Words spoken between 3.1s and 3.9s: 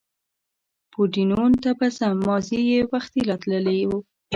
لا تللي و.